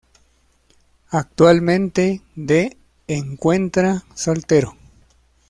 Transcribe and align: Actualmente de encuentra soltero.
Actualmente 1.11 2.23
de 2.33 2.75
encuentra 3.05 4.03
soltero. 4.15 4.75